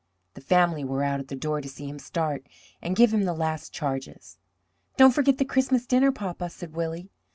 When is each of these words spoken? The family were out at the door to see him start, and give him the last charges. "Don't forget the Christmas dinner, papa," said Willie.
The 0.33 0.41
family 0.41 0.83
were 0.83 1.03
out 1.03 1.19
at 1.19 1.27
the 1.27 1.35
door 1.35 1.61
to 1.61 1.69
see 1.69 1.85
him 1.85 1.99
start, 1.99 2.47
and 2.81 2.95
give 2.95 3.13
him 3.13 3.21
the 3.25 3.35
last 3.35 3.71
charges. 3.71 4.39
"Don't 4.97 5.13
forget 5.13 5.37
the 5.37 5.45
Christmas 5.45 5.85
dinner, 5.85 6.11
papa," 6.11 6.49
said 6.49 6.73
Willie. 6.73 7.11